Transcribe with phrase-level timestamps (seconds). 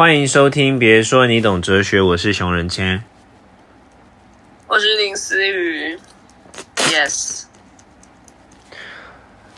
[0.00, 3.04] 欢迎收听，别说你懂哲学，我是熊仁谦。
[4.66, 5.98] 我是林思雨
[6.74, 7.42] ，yes。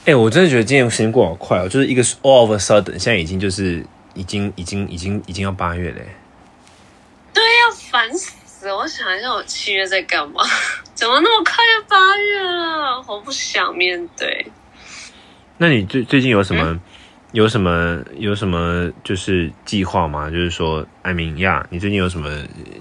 [0.05, 6.09] 哎、我真的觉得今天时间过好快哦，就是一个 all of a sudden，现在已经就是已经已经已经已经要八月嘞。
[7.33, 7.61] 对呀、
[7.93, 8.77] 烦死了！
[8.77, 10.43] 我想一下，我七月在干嘛？
[10.93, 13.01] 怎么那么快就八月了？
[13.07, 14.47] 我不想面对。
[15.59, 16.81] 那你最最近有什么、
[17.33, 20.29] 有什么有什么就是计划吗？
[20.29, 22.29] 就是说，艾明亚，你最近有什么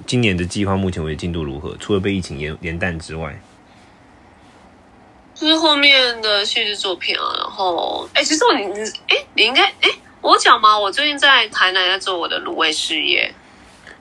[0.05, 0.75] 今年的计划？
[0.75, 1.73] 目前为止进度如何？
[1.79, 3.39] 除了被疫情延延宕之外，
[5.33, 10.77] 就是后面的戏剧作品啊，然后，哎、其实我你你，哎、你应该，哎、我讲吗？
[10.77, 13.33] 我最近在台南在做我的卤味事业。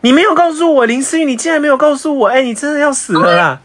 [0.00, 3.60] 你没有告诉我林思雨，你竟然没有告诉我，哎、你真的要死了啦！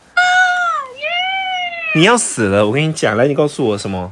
[1.96, 2.68] 你要死了！
[2.68, 4.12] 我跟你讲，来，你告诉我什么？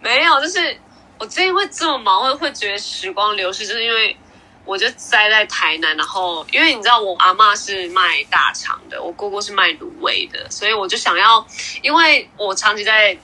[0.00, 0.74] 没有，就是
[1.17, 4.16] 我最近会这么忙，会会觉得时光流逝，就是因为
[4.64, 11.46] 我就待在台南，然后因为你知道我阿嬷是卖大肠的，我姑姑是卖卤味的，所以我就想要，
[11.82, 13.16] 因为我长期在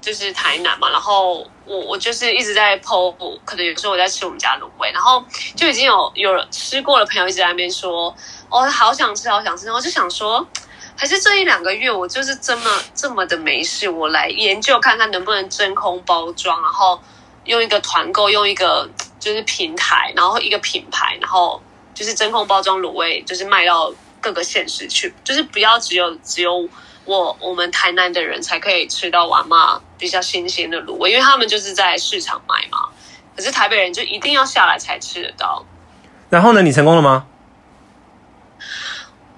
[0.00, 8.14] 就是台南嘛，然后我 我就是一直在 PO，可能有时候我在吃我们家卤味，然后就已经有有吃过的朋友一直在那边说，
[8.48, 10.46] 哦，好想吃，好想吃，我就想说。
[10.96, 17.00] 还是这一两个月，我就是这么这么的没事，我来研究看看能不能真空包装，然后
[17.50, 21.60] 用一个团购，用一个就是平台，然后一个品牌，然后
[21.92, 26.68] 就是真空包装卤味，就是卖到各个县市去，就是不要只有只有
[27.04, 32.88] 我我们台南的人才可以吃到瓦妈比较新鲜的卤味，因为他们就是在市场卖嘛，
[33.36, 35.64] 可是台北人就一定要下来才吃得到。
[36.28, 36.62] 然后呢？
[36.62, 37.26] 你成功了吗？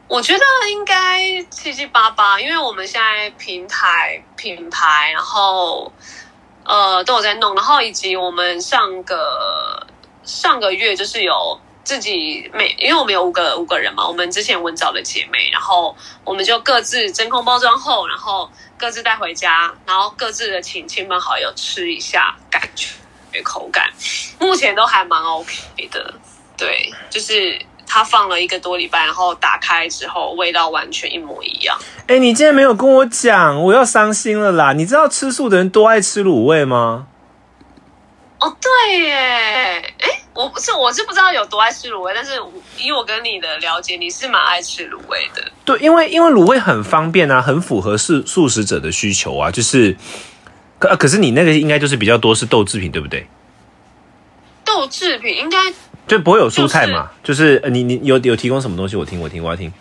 [0.09, 5.91] 我觉得应该七七八八，因为我们现在平台品牌，然后
[6.65, 9.87] 呃都有在弄，然后以及我们上个
[10.23, 23.93] 上个月就是有自己每，因为我们有五个五个人嘛，我们之前文藻的姐妹，然后我们就各自真空包装后，然后各自带回家，然后各自的请亲朋好友吃一下，感觉口感，
[24.39, 26.15] 目前都还蛮 OK 的，
[26.57, 27.61] 对，就是。
[27.87, 31.79] 它放了一个多礼拜，然后打开之后味道完全一模一样。
[32.07, 34.73] 哎、你竟然没有跟我讲，我要伤心了啦！
[34.73, 37.07] 你知道吃素的人多爱吃卤味吗？
[38.39, 42.33] 哦，对耶，哎，我不是我是不知道有多爱吃卤味，但是
[42.77, 45.43] 以我跟你的了解，你是蛮爱吃卤味的。
[45.65, 49.97] 对，因为因为卤味很方便啊，很符合是素食者的需求啊，就是
[50.81, 53.27] 可呃可是你那个应该就是比较多是豆制品，对不对？
[54.65, 55.59] 豆制品应该
[56.07, 57.11] 就不会有蔬菜嘛？
[57.23, 58.97] 就是、呃你你有有提供什么东西？
[58.97, 59.73] 我听我听我要听。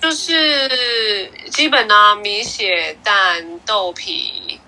[0.00, 4.60] 就是基本啊，米血、蛋、豆皮、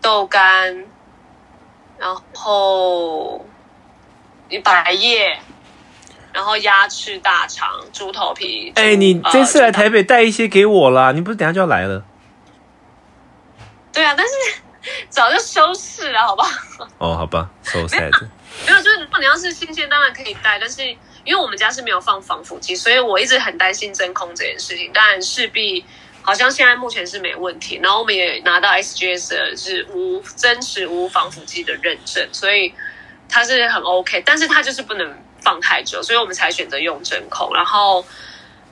[0.00, 0.84] 豆干，
[1.98, 3.44] 然后
[4.64, 5.38] 百叶，
[6.32, 8.72] 然后鸭翅、大肠、猪头皮。
[8.76, 12.02] 哎、你呃这次来台北带一些给我啦，你不是等下就要来了？
[13.92, 14.32] 对啊，但是
[15.10, 16.50] 早就收拾了，好不好？
[16.98, 18.10] 哦，好吧， so sad。
[18.66, 20.82] 没有，就是如果你要是新鲜，当然可以带，但是
[21.24, 24.92] 因为我们家是没有放防腐剂，所以我一直很担心真空这件事情。
[24.92, 25.84] 当然势必
[26.22, 32.74] 好像现在目前是没问题，然后我们也拿到 SGS 的是无真实无防腐剂的认证，所以
[33.28, 37.54] 它是很 OK，但是它就是不能放太久，所以我们才选择用真空。
[37.54, 38.04] 然后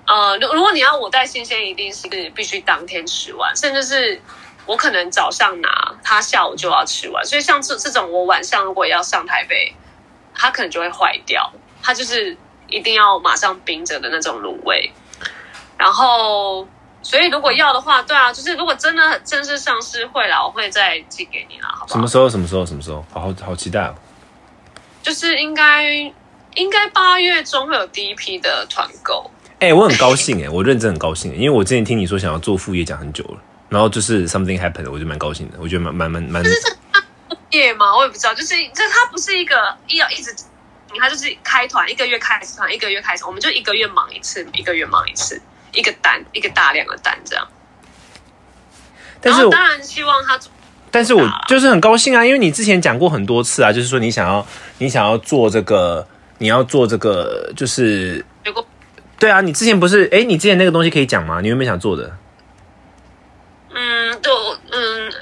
[0.07, 4.21] 呃，如如果你要我带新鲜，一定是必须当天吃完，甚至是。
[4.67, 9.73] 我可能早上拿，他下午就要吃完，所以像这这种，我晚上如果要上台北，
[10.35, 11.51] 它可能就会坏掉。
[11.83, 12.37] 它就是
[12.69, 14.91] 一定要马上冰着的那种卤味。
[15.79, 16.67] 然后，
[17.01, 22.09] 所以如果要的话，对啊，就是如果真的正式上市会啦，我会再寄给你啦，好不好什么？
[22.09, 22.29] 时候？
[22.29, 22.67] 什么时候？
[22.67, 23.05] 什么时候？
[23.13, 23.95] 好好好期待哦！
[25.03, 25.93] 就是应该
[26.57, 29.31] 应该八月中会有第一批的团购。
[29.61, 33.39] 哎、我很高兴哎、我认真很高兴、因为我之前听你说想要做副业讲很久了，
[33.69, 36.45] 然后就是 something happened，我就蛮高兴的，我觉得蛮蛮蛮蛮。
[37.51, 37.97] 业吗？
[37.97, 39.55] 我也不知道，就是这他不是一个
[39.89, 40.35] 要一直，
[40.99, 45.41] 他就是开团，一个月开一次团，一个月开一次，我们就一个月忙一次，一个月忙一次，
[45.73, 47.47] 一个单，一个大量的单这样。
[49.21, 50.39] 但是我当然希望他
[50.91, 54.47] 但是我就是很高兴啊，因为你之前讲过很多次啊，就是说你想要
[54.79, 56.07] 你想要做这个，
[56.39, 58.25] 你要做这个，就是
[59.19, 61.41] 对啊，你之前不是哎，你之前那个东西可以讲吗？
[61.41, 62.19] 你有没有想做的，嗯，
[64.23, 65.13] 就嗯，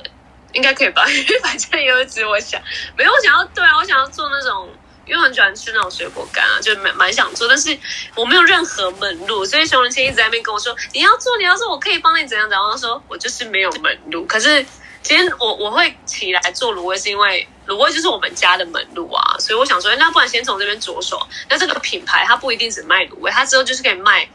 [0.52, 1.04] 应该可以吧？
[1.08, 2.60] 因为反正有一直我想，
[2.96, 4.68] 没有我想要对啊，我想要做那种，
[5.06, 7.76] 因为我很喜欢吃那种水果干啊，就蛮蛮想做，但是
[8.14, 12.64] 我没有任何门路，所以熊仁谦一直在那边跟我说，你要做，你要做，我可以帮你怎样怎样。
[12.64, 14.64] 我说我就是没有门路，可是
[15.02, 21.20] 今天我我会起来做卤味，是因为卤味就是我们家的门路啊，所以我想说，那不然先从这边着手。
[21.48, 24.28] 那这个品牌它不一定只卖卤味，它之后就是可以卖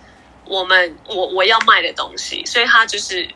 [0.45, 3.27] 我们我我要卖的东西，所以它就是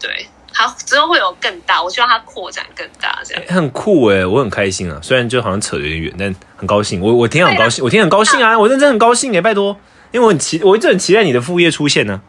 [0.00, 0.28] 对
[0.66, 3.42] 它之后会有更大，我希望它扩展更大这样。
[3.48, 7.00] 很酷哎，我很开心啊，虽然就好像扯得有点远，但很高兴。
[7.00, 9.76] 我我挺很高兴，我挺很高兴啊，我认真很高兴哎，拜托，
[10.10, 12.20] 因为我很期，我一直很期待你的副业出现呢。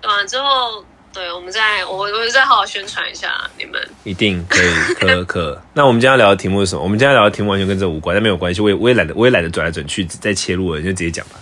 [0.00, 0.84] 对啊，之后。
[1.10, 5.60] 对，我们再我我再好好宣传一下你们，一定可以，可可。
[5.72, 6.82] 那我们今天要聊的题目是什么？
[6.82, 11.36] 我们今天要聊的题目完全跟这无关，但没有关系，我也我也懒得我也懒得转来转去再切入了，就直接讲吧。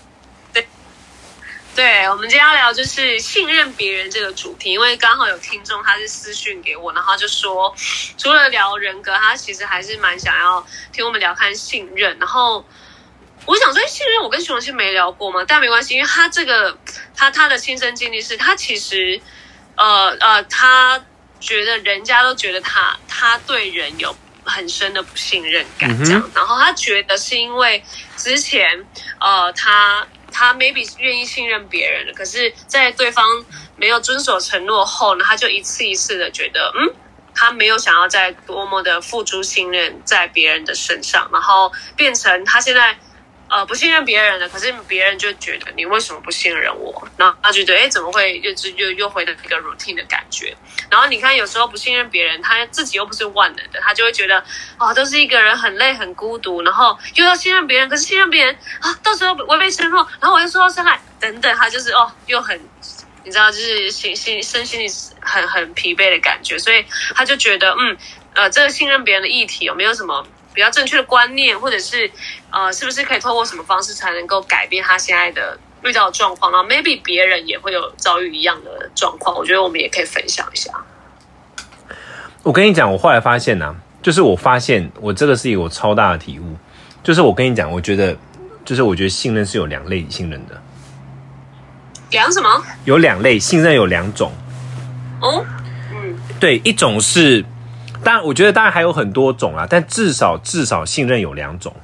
[1.76, 7.73] 对，我们今天要聊就是信任别人这个主题，因为刚好有听众他是私讯给我，然后就说
[8.17, 12.67] 除了聊人格，他其实还是蛮想要听我们聊看信任，然后。
[13.44, 15.44] 我想说，信任我跟徐荣熙没聊过吗？
[15.46, 16.76] 但没关系，因为他这个
[17.14, 19.20] 他他的亲身经历是他其实。
[19.76, 20.99] 呃呃，他
[21.38, 26.31] 觉得人家都觉得他他对人有很深的不信任感，这样。
[26.34, 27.84] 然后他觉得是因为
[28.17, 28.84] 之前
[29.20, 30.06] 呃他
[30.38, 33.25] 他 maybe 愿意信任别人，可是在对方
[33.77, 36.94] 没有遵守承诺后呢，他就一次一次的觉得嗯，
[37.35, 42.99] 他没有想要再多么的付诸信任在别人的身上，然后变成他现在。
[43.48, 47.06] 呃，不信任别人的，可是别人就觉得你为什么不信任我？
[47.16, 50.56] 然后他觉得，哎，怎么会又又又回到一个 routine 的感觉？
[50.90, 54.44] 然后你看，有时候不信任别人，他自己又不是万能的，他就会觉得，
[54.78, 62.60] 哦，都是一个人很累很孤独，然后又要信任别人，可是信任别人啊，到时候违背承诺，然后我又受到伤害，等等，他就是哦，又很，
[63.22, 64.88] 你知道，就是心心身心里
[65.20, 66.84] 很很疲惫的感觉，所以
[67.14, 67.96] 他就觉得，嗯，
[68.34, 70.26] 呃，这个信任别人的议题有没有什么？
[70.56, 72.11] 比较正确的观念，或者是
[72.50, 76.50] 呃，是不是可以透过什么方式才能够改变他现在的遇到的状况？
[76.50, 80.73] 然后 maybe 别人也会有遭遇一样的状况，我觉得我们也可以分享一下。
[82.43, 86.56] 我跟你讲，我后来发现呢，就是我发现我这个是一个我超大的体悟，
[87.05, 88.17] 就是我跟你讲，我觉得
[88.64, 90.62] 就是我觉得信任是有两类信任的。
[92.12, 92.64] 两什么？
[92.87, 94.32] 有两类信任，有两种。
[95.20, 95.44] 哦，
[95.93, 97.44] 嗯，对，一种是。
[98.06, 101.75] 但我觉得当然还有很多种啊，但至少至少信任有两种。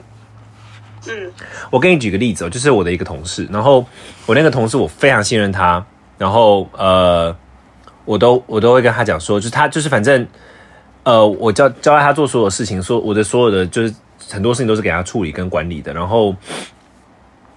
[1.08, 1.32] 嗯，
[1.68, 3.84] 我给你举个例子哦，就是我的一个同事，然后
[4.24, 5.84] 我那个同事我非常信任他，
[6.16, 7.36] 然后呃，
[8.04, 10.24] 我都我都会跟他讲说，就是他就是反正
[11.02, 13.92] 呃，我交交代他做所有事情，说我的所有的就是
[14.30, 16.36] 很多事情都是给他处理跟管理的，然后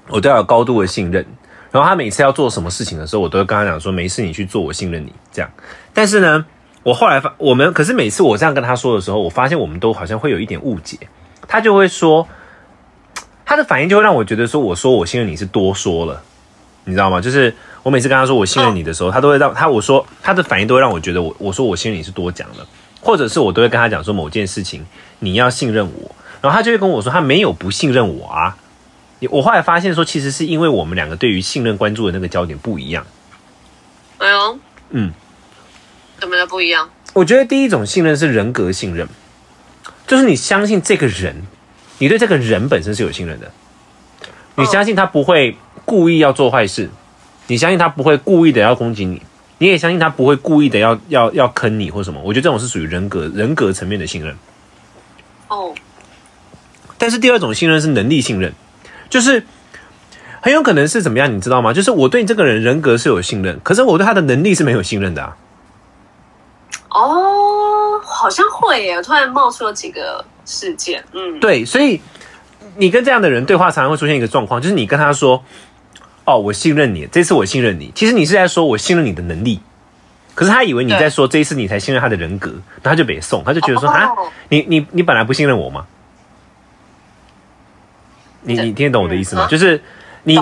[0.08, 1.24] 我都要有高度的信任，
[1.70, 5.52] 然后他每次要做什么事情的时候，我都会跟他讲说，没事你去做，我信任你这样。
[5.94, 6.44] 但是呢。
[6.86, 10.96] 我后来发，我们可是每次我这样跟他说的时候，我发现我们都好像会有一点误解。
[11.48, 12.28] 他就会说，
[13.44, 16.22] 他的反应就会让我觉得说，我说我信任你是多说了，
[16.84, 17.20] 你知道吗？
[17.20, 22.68] 就是我每次跟他说我信任你的时候，他都会让他我说他的反应都会让我觉得我我说我信任你是多讲了，
[23.02, 24.86] 或者是我都会跟他讲说某件事情
[25.18, 28.56] 你要信任我，然后他就会跟我说他没有不信任我啊。
[29.32, 33.04] 我后来发现说，其实是因为我们两个对于信任关注的那个焦点不一样。
[34.20, 34.60] 哎呦，
[34.92, 35.12] 嗯。
[36.20, 36.90] 怎么的不一样？
[37.14, 39.08] 我觉得第一种信任是人格信任，
[40.06, 41.44] 就是你相信这个人，
[42.00, 43.52] 你对这个人本身是有信任的，
[44.56, 46.90] 你相信他不会故意要做坏事，
[47.48, 49.22] 你相信他不会故意的要攻击你，
[49.60, 52.20] 你也相信他不会故意的要要要坑你或什么。
[52.22, 54.36] 我觉得这种是属于人格人格层面的信任。
[55.48, 55.74] 哦，
[56.98, 58.52] 但是第二种信任是能力信任，
[59.10, 59.46] 就是
[60.42, 61.72] 很有可能是怎么样，你知道吗？
[61.72, 65.38] 就是我对你这个人人格是有信任，可是我对他的能力是没有信任的啊。
[66.96, 69.02] 哦，好像会耶！
[69.02, 72.00] 突然冒出了几个事件，嗯，对，所以
[72.78, 75.44] 你跟这样的人对话，常常会出现一个状况，就是你跟他说
[76.24, 79.60] ：“哦，我信任你，这次我信任你。”其实你是在说我信任你的能力，
[80.34, 82.50] 可是他以为你在说这一次你才信任他的人格，
[82.82, 84.10] 那他就别送，他就觉得说：“啊，
[84.48, 85.86] 你你你本来不信任我吗？”
[88.48, 89.48] 你你听得懂我的意思吗？
[89.52, 89.84] 就是。
[90.28, 90.36] 你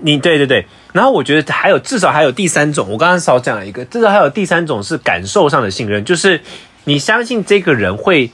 [0.00, 6.40] 你对对对，然后我觉得还有至少还有第三种，我刚刚少讲了一个，至少还有第三种是感受上的信任，就是
[6.84, 8.32] 你相信这个人会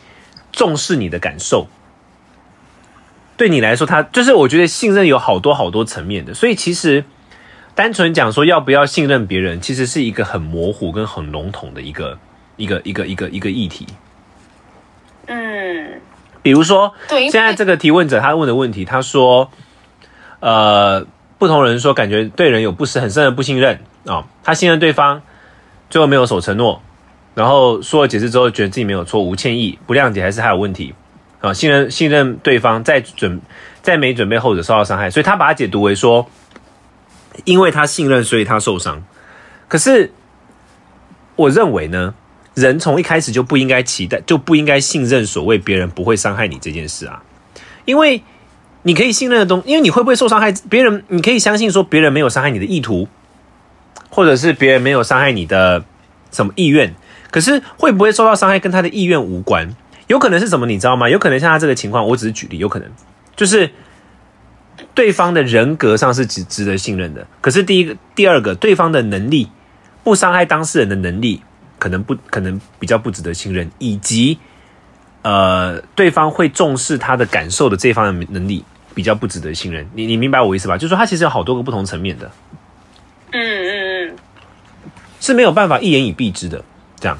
[0.50, 1.68] 重视你的感受。
[3.36, 7.04] 对你来说，他就是我觉得信任有好多好多层面的，所以其实
[7.74, 12.18] 单纯讲说要不要信任别人，其实是一个很模糊跟很笼统的一个
[12.56, 13.86] 一个一个一个一个议题。
[15.26, 16.00] 嗯，
[16.40, 19.50] 比如说，现在这个提问者他问的问题，他说。
[20.40, 21.06] 呃，
[21.38, 25.22] 不同人说感觉对人有不是很深的不信任啊，他信任对方，
[25.90, 26.80] 最后没有守承诺，
[27.34, 30.94] 然后说了解释之后，觉得自己没有错，无歉意，不谅解还是还有问题
[31.40, 33.40] 啊，信任信任对方，在准
[33.82, 36.28] 在没准备后者受到伤害，所以他把它解读为说，
[37.44, 39.02] 因为他信任，所以他受伤。
[39.68, 40.12] 可是
[41.36, 42.14] 我认为呢，
[42.54, 47.22] 人从一开始就不应该期待，就不应该信任所谓别人不会伤害你这件事啊，
[47.84, 48.22] 因为
[48.88, 53.06] 你可以信任的东，因为你会不会受伤害，别人你可以相信说别人没有伤害你的意图，
[54.08, 55.84] 或者是别人没有伤害你的
[56.32, 56.94] 什么意愿，
[57.30, 59.76] 可是会不会受到伤害跟他的意愿无关，
[60.06, 61.10] 有可能是什么你知道吗？
[61.10, 62.88] 有可能像他这个情况，我只是举例，有可能
[63.36, 63.70] 就是
[64.94, 69.50] 对方的人格上是值值得信任的，可是第一个、第二个，对方的能力
[70.02, 71.42] 不伤害当事人的能力。
[71.80, 74.36] 可能不可能比较不值得信任，以及
[75.22, 78.64] 呃，对方会重视他的感受的这方的能力
[78.98, 79.88] 比较不值得信任。
[79.94, 80.76] 你你明白我意思吧？
[80.76, 82.28] 就是说，他其实有好多个不同层面的，
[83.30, 84.16] 嗯嗯嗯，
[85.20, 86.64] 是没有办法一言以蔽之的。
[86.98, 87.16] 这样，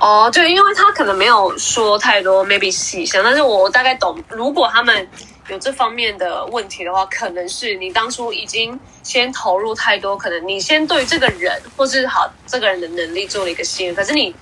[0.00, 5.06] 哦，对因为他可能没有说太多，maybe 细项，但是我大概懂，如果他们。
[5.48, 14.32] 有这方面的问题的话，可能是你当初已经先投入太多，可能你先对这个人或是好这个人的能力做了一个信任，可是你，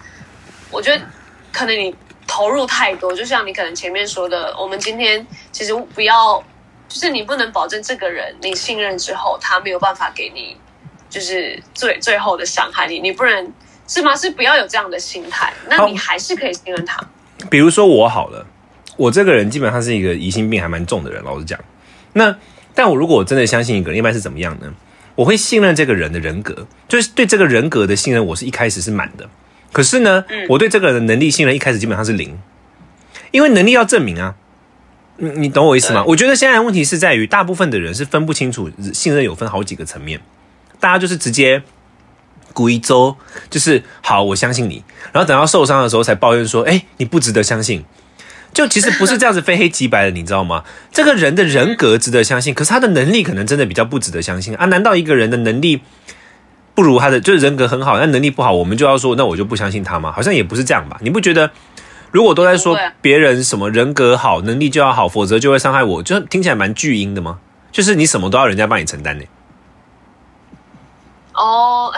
[0.70, 1.02] 我觉得
[1.50, 1.94] 可能你
[2.28, 6.40] 投入太多，就像你可能前面说的，我们今天其实不要，
[6.88, 10.56] 就是你不能保证这个人你信任之后，他没有办法给你
[11.10, 13.52] 就是最最后的伤害你，你不能
[13.88, 14.14] 是吗？
[14.14, 17.04] 是不要有这样的心态，那你还是可以信任他。
[17.50, 18.46] 比如说我好了。
[18.96, 21.56] 我这个人基本上是一个疑心病还蛮重的人，老实讲。
[22.14, 22.36] 那
[22.74, 24.74] 但我如果我真的相信一个人，一般是怎么样呢？
[25.14, 29.28] 我会信任这个人的人格，就是对这个人格的信任，我是一开始是满的。
[29.72, 32.38] 可是呢，我对这个人的能力信任一开始基本上是零，
[33.30, 34.34] 因为能力要证明啊。
[35.20, 36.04] 你你懂我意思吗？
[36.06, 40.20] 我觉得现在问题是在于，大部分的人是分不清楚信任有分好几个层面，
[40.78, 41.62] 大家就是直接
[42.52, 43.16] 故意周，
[43.50, 47.84] 就是好，我相信你，然后等到受伤的时候才抱怨说，哎，你不值得相信。
[48.54, 50.64] 就其实不是这样子非黑即白的，你知道吗？
[50.90, 54.64] 这个人的人格值得相信，可是他的能力可能真的比较不值得相信啊！
[54.66, 55.82] 难道一个人的能力
[56.78, 60.12] 不如他的，就是人格很好，但能力不好，我们就要说那我就不相信他吗？
[60.12, 60.96] 好像也不是这样吧？
[61.00, 61.50] 你不觉得？
[62.12, 67.40] 如果都在说别人什么人格好，能力就要好，否则就会伤害我，就听起来蛮巨婴的吗？
[67.72, 69.24] 就是你什么都要人家帮你承担呢？
[71.34, 71.92] 哦。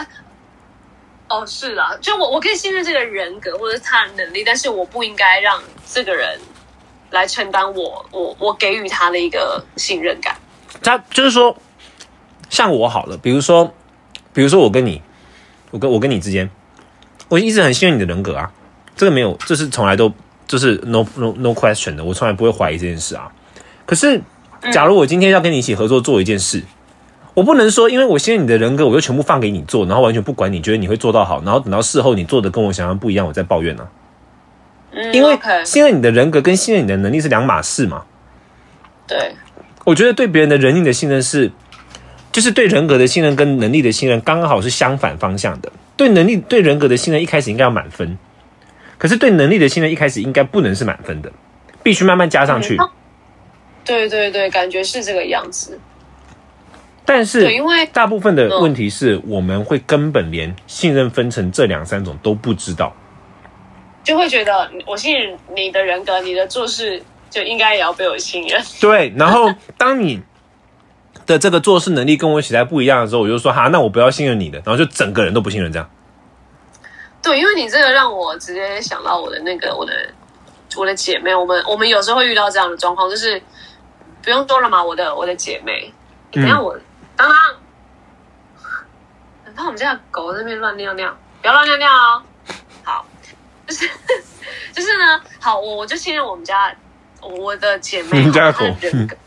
[1.29, 6.39] 哦，是啦，就我我可以信任这个人格或者是他的能力，但是我不应该让这个人
[7.11, 10.35] 来承担我我我给予他的一个信任感。
[10.81, 11.55] 他就是说，
[12.49, 13.73] 像我好了，比如说，
[14.33, 15.01] 比如说我跟你，
[15.71, 16.49] 我跟我跟你之间，
[17.29, 18.51] 我一直很信任你的人格啊，
[18.95, 20.11] 这个没有，这是从来都
[20.47, 23.31] 就是 no no no question 的，我从来不会怀疑这件事啊。
[23.85, 24.21] 可是，
[24.71, 26.63] 假如我今天要跟你一起合作做一件事。
[27.33, 33.87] 我不能说，因为我信任你的人格，我就全部放给你做，然后完全不管你觉得你会做到好，然后等到事后你做的跟我想象不一样，我再抱怨呢。
[34.91, 38.03] 嗯，因为信任你的人格跟信任你的能力是两码事嘛。
[39.07, 39.33] 对，
[39.85, 41.49] 我觉得对别人的人性的信任是，
[42.31, 45.71] 就是对人格的信任跟能力的信任刚好是相反方向的。
[45.97, 48.17] 对能力、对人格的信任一开始应该要满分，
[48.97, 51.31] 可是对能力的信任一开始应该不能是满分的，
[51.83, 52.77] 必须慢慢加上去。
[53.83, 55.79] 对对对，感觉是这个样子。
[57.03, 62.95] 但是，因为大部分的问题是我们会根本连信任分成这两三种都不知道，
[64.03, 68.61] 就会觉得我信任你的人格，你的做事就应该也要被我信任。
[68.79, 70.21] 对，然后当你
[71.25, 75.89] 的这个做事能力跟我起来不一样的时候，我就说哈，那我不要信任你的，然后就整个人都不信任这样。
[77.21, 79.93] 对，因为你这个让我直接想到我的那个我的
[80.75, 83.41] 我的姐妹，我们我们有时候会遇到这样的状况，就是
[84.23, 85.93] 不用说了嘛，我的我的姐妹，
[86.31, 86.77] 你看我。
[87.15, 87.37] 当当，
[89.45, 92.23] 你看我们家的狗在那边乱尿尿，不要乱尿尿哦。
[92.83, 93.05] 好，
[93.67, 93.87] 就是
[94.73, 96.73] 就是呢，好，我我就信任我们家
[97.21, 98.65] 我的姐妹， 我们家狗。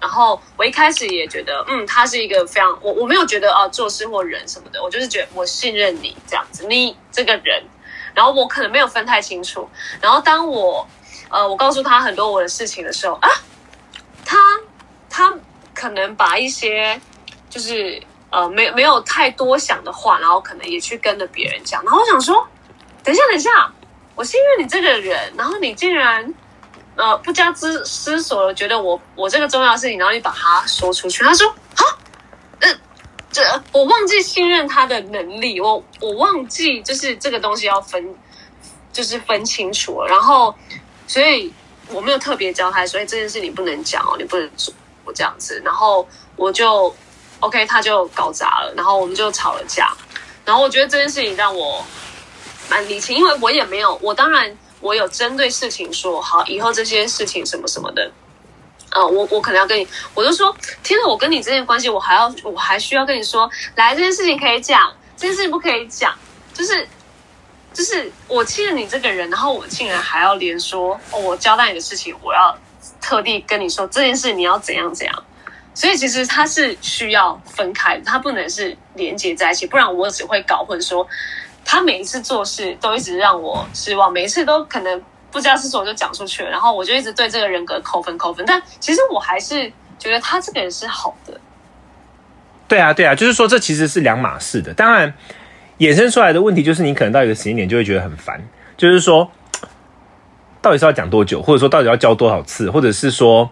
[0.00, 7.62] 然后我一开始也觉得，嗯，他是一个非常，我我没有觉得啊，做事或人什么的，我就是觉得我信任你这样子，你这个人。
[8.14, 9.68] 然后我可能没有分太清楚。
[10.00, 10.86] 然后当我
[11.28, 13.28] 呃，我告诉他很多我的事情的时候啊，
[14.24, 14.38] 他
[15.08, 15.32] 他
[15.74, 17.00] 可能把一些。
[17.50, 21.82] 就是呃，没没有太多想的话，然后可能也去跟着别人讲。
[21.82, 22.46] 然后我想说，
[23.02, 23.72] 等一下，等一下，
[24.14, 26.32] 我信任你这个人，然后你竟然
[26.96, 31.24] 呃不加思思索的觉得我我这个重要的事情，然后你把它说出去。
[31.24, 31.82] 他说啊，
[32.60, 32.68] 呃，
[33.32, 33.42] 这
[33.72, 38.14] 我忘记信任他的能力，我我忘记就是这个东西要分，
[38.92, 40.08] 就是分清楚了。
[40.08, 40.54] 然后
[41.06, 41.52] 所以
[41.88, 44.72] 我没有特别教他，所以这件事你不能讲哦，你不能做
[45.04, 45.60] 我这样子。
[45.64, 46.94] 然后我就。
[47.42, 49.96] OK，他就搞砸了，然后我们就吵了架。
[50.44, 51.82] 然后我觉得这件事情让我
[52.68, 58.10] 蛮理清，因为我也没有，我当然我有针对事情说好，以后这些事情什么什么的，
[58.90, 66.14] 呃，我我可能要跟你，我就说，天哪，我跟你之间关系，我还要，我还需要跟你说，来，这件事情可以讲，这件事情不可以讲，
[66.52, 66.88] 就是
[67.72, 72.56] 就是我信任你这个人，然后我竟然还要连说，我交代你的事情，我要
[73.00, 75.24] 特地跟你说这件事你要怎样怎样。
[75.72, 80.82] 所以其实他是需要分开的，他不能是连接在一起，不然我只会搞混。
[80.82, 81.06] 说
[81.72, 85.00] 他每一次做事都一直让我失望，每一次都可能
[85.30, 88.44] 不加思索就讲出去了，然后我就一直对这个人格扣分扣分。
[88.44, 91.40] 但其实我还是觉得他这个人是好的。
[92.66, 94.74] 对啊，对啊，就是说这其实是两码事的。
[94.74, 95.14] 当然，
[95.78, 98.42] 衍生出来的问题就是你可能到一个时间点就会觉得很烦，
[98.76, 99.30] 就是说
[100.60, 103.48] 到底是要讲多久，或者说到底要教多少次，或者是说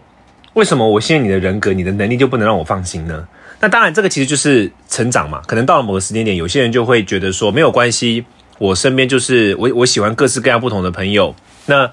[0.55, 3.25] 为什么我信任你的人格、你的能力就不能让我放心呢？
[3.61, 5.41] 那当然，这个其实就是成长嘛。
[5.45, 8.25] 可能到了某个时间点，有些人就会觉得说没有关系，
[8.57, 11.35] 我身边就是我我喜欢各式各样不同的朋友。
[11.65, 11.91] 那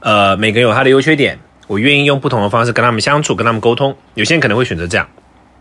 [0.00, 3.96] 呃，每个人有他的优缺点，我愿意用不同的方式跟他们相处，跟他们沟通。
[4.14, 5.08] 有些人可能会选择这样。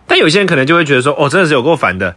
[0.07, 2.15] 但有些人可能就会觉得说，哦，真的是有够烦的，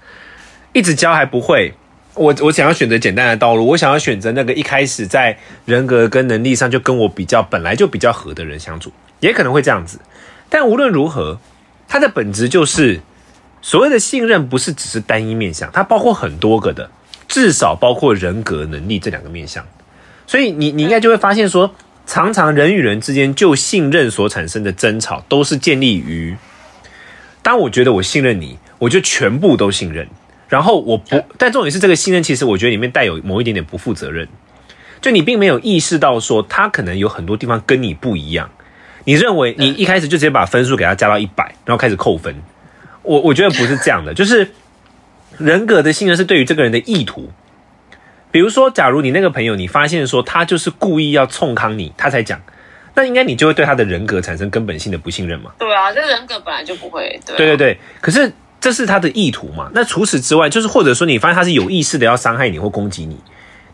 [0.72, 1.74] 一直教还不会。
[2.14, 8.90] 我我想要选择简单的道路，我想要选择那个一开始在人格跟能力上就跟我比较本来就比较合的人相处，
[9.20, 10.00] 也可能会这样子。
[10.48, 11.38] 但无论如何，
[11.86, 13.00] 它的本质就是
[13.66, 16.88] 所谓的信任，不是只是单一面向，它包括很多个的，
[17.26, 19.66] 至少包括人格能力这两个面向。
[20.24, 21.74] 所以你你应该就会发现说，
[22.06, 26.36] 常常人与人之间就信任所产生的争吵，都是建立于。
[27.42, 30.06] 当我觉得我信任你，我就全部都信任。
[30.48, 34.28] 然后我不，但重点是这个信任，其实我觉得里面带有某一点点不负责任。
[35.00, 38.48] 就你并没有意识到说他可能有很多地方跟你不一样。
[39.02, 42.32] 你认为你一开始就直接把分数给他加到一百，然后开始扣分。
[43.06, 44.50] 我我觉得不是这样的，就是
[45.38, 47.30] 人格的信任是对于这个人的意图。
[48.32, 52.38] 比如说，假如你那个朋友，你发现说他就是故意要冲康你，他才讲。
[52.94, 55.52] 那应该你就会对他的人格产生根本性的不信任嘛？
[55.58, 57.20] 对啊，这人格本来就不会。
[57.26, 59.70] 对对对，可是这是他的意图嘛？
[59.74, 63.18] 那除此之外，就是或者说你发现他是有意识的要伤害你或攻击你，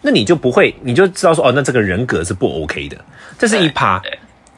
[0.02, 2.96] 那你就不会，你就知道说哦，那这个人格是不 OK 的。
[3.38, 4.02] 这是一趴。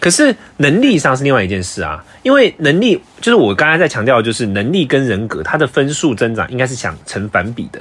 [0.04, 7.80] 可是能力上是另外一件事啊，因为能力就是我刚才在强调，就是能力跟人格，它的分数增长应该是想成反比的。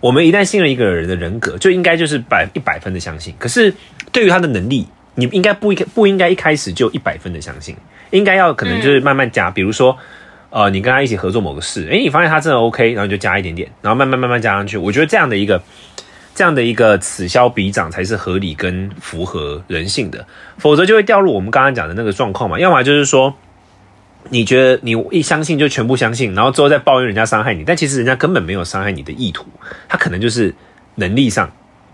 [0.00, 3.32] 我们一旦信任一个人的人格，就应该就是百一百分的相信。
[3.38, 3.72] 可是
[4.10, 7.76] 对于他的能力，你应该不应不应该一开始就一百分的相信，
[8.10, 9.96] 应该要可能就是慢慢加，比如说，
[10.50, 14.76] 呃，你跟他一起合作某个事，诶，你发现他真的 OK，然后就加一点点，然后慢慢慢慢加上去。
[14.76, 15.62] 我觉得这样的一个
[16.40, 20.26] 这样的一个此消彼长才是合理跟符合人性的，
[20.56, 22.58] 否则就会掉入我们刚刚讲的那个状况嘛。
[22.58, 23.34] 要么就是说，
[24.30, 29.44] 你觉得你一相信就全部相信，然后之后再抱怨人家伤害你，但其实人家根本没有伤害你的意图，
[29.86, 30.54] 他可能就是
[30.94, 31.52] 能力上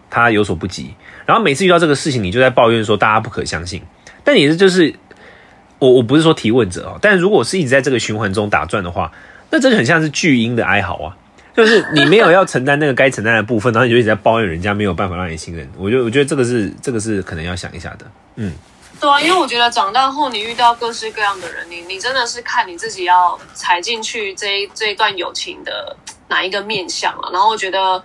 [0.09, 0.94] 他有所不及。
[1.24, 3.82] 然后每次遇到这个事情，你就在抱怨说大家不可相信。
[4.22, 4.94] 但也是就是
[5.80, 9.11] 我我不是说提问者哦，但如果是一直在这个循环中打转的话，
[9.50, 11.16] 那真的很像是巨婴的哀嚎啊！
[11.56, 15.68] 就是你没有要承担那个该承担的部分，然后你就一直在抱怨人家没有办法让你信任。
[15.78, 18.06] 我觉得我觉得这个是这个是可能要想一下的。
[18.36, 18.52] 嗯，
[19.00, 25.96] 对啊，因为我觉得长大后你遇到各式各样的人，你你真的是看你自己要踩进去这一这一段友情的
[26.28, 27.30] 哪一个面相啊。
[27.32, 28.02] 然后我觉得。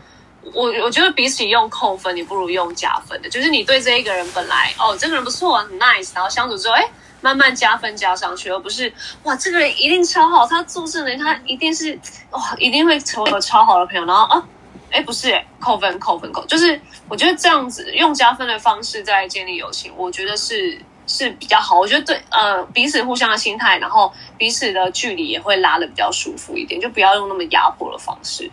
[0.55, 3.29] 我我觉得比起用扣分，你不如用加分的。
[3.29, 6.83] 就是你对这一个人本来哦，这个人不错，很 nice，然后相处之后，哎，
[7.21, 8.91] 慢慢加分加上去，而不是
[9.23, 11.97] 哇，这个人一定超好，他做事呢，他一定是
[12.31, 14.05] 哇，一定会成为超好的朋友。
[14.05, 14.43] 然后啊，
[14.91, 21.79] 哎，不是，扣分扣分扣，就是我觉得这样子用加分的方式在建立友情，我觉得是是比较好。
[21.79, 28.49] 我觉得对，呃，彼此互相的心态，然后彼此的距离也会拉的比较舒服一点，就不要用那么压迫的方式。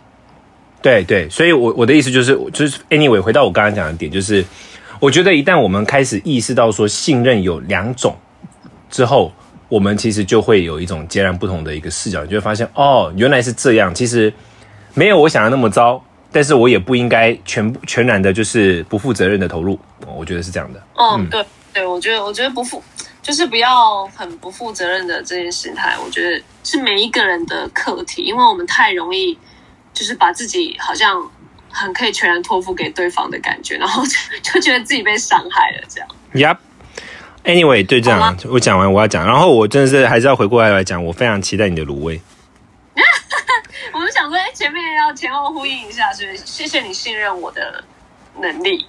[0.81, 4.45] 对对，所以，我我的意思就是，就是 anyway，回到我刚刚讲的点，就是
[5.01, 8.15] 我觉得一旦我们开始意识到说信任有两种
[8.89, 9.31] 之后，
[9.67, 14.33] 我们其实就会有一种截然不同的一个视角，你就会发现，哦，原来是这样，其实
[14.93, 20.83] 没有我想的那么糟，但是我也不应该全部全然的，就是不负责任的投入，我觉得是这样的。
[20.97, 22.83] 嗯，对对，我觉得我觉得不负
[23.21, 29.37] 就是不要很不负责任的这件事态，我觉得是每一个人的课题，因为我们太容易。
[29.91, 31.19] 就是把自己好像
[31.69, 34.15] 很可以全然托付给对方的感觉，然后就
[34.53, 36.07] 就觉得自己被伤害了这样。
[37.43, 42.21] Yep，Anyway，对这样，我讲完我要讲，然后我真的是还是要回过来来讲，我非常期待你的卤味。
[43.93, 47.83] 我们想说，哎，前面要前后呼应一下，所以谢谢你信任我的
[48.41, 48.85] 能力。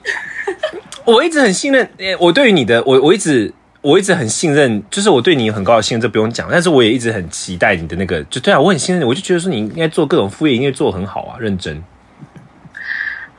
[1.04, 3.52] 我一直很信任，我对于你的，我我一直。
[3.82, 6.46] 我一直很信任，就是我对你有很高的信任，这不用讲。
[6.52, 11.82] 但是我也一直很期待你的那个，就对啊，我很信任你，我就觉得说你应该做各种副业，应该做很好啊，认真。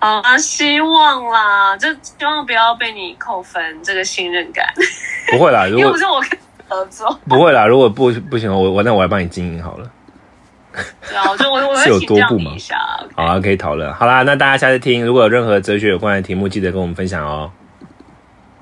[0.02, 4.66] 好啊，希望啦，就希望不要被你扣分这个信任感。
[5.32, 6.20] 不会啦， 如果不是我
[6.68, 7.68] 合作，不会啦。
[7.68, 9.90] 如果不不行，我我那我来帮你经营好了。
[11.08, 12.76] 对啊，我就我我 是有会请教多不吗你一下。
[13.16, 13.94] 好啊，可以讨论。
[13.94, 17.52] 好啦，那大家下次听，如果有任何哲学有关的题目，记得跟我们分享哦。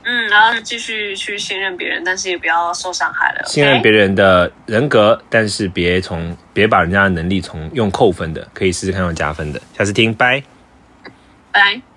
[0.03, 3.43] 嗯，然后继续去信任别人，但是也不要受伤害了。
[3.45, 3.81] 信任？
[3.81, 9.61] 别人的人格，但是别从别把人家的能力从用扣分的，可以试试看用加分的。
[9.77, 10.43] 下次听，拜。
[11.51, 11.88] 拜。